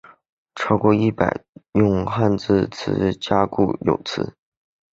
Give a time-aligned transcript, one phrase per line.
[0.55, 1.43] 超过一百
[1.73, 4.33] 用汉字词加固有词。